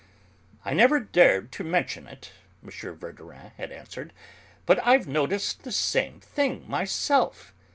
"I 0.65 0.73
never 0.73 0.99
dared 0.99 1.51
to 1.51 1.63
mention 1.63 2.07
it," 2.07 2.31
M. 2.63 2.71
Verdurin 2.71 3.51
had 3.57 3.71
answered, 3.71 4.13
"but 4.65 4.79
I've 4.83 5.07
noticed 5.07 5.61
the 5.61 5.71
same 5.71 6.19
thing 6.21 6.67
myself." 6.67 7.53